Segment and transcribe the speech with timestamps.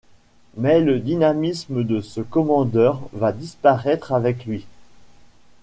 [0.57, 4.65] Mais le dynamisme de ce commandeur va disparaître avec lui.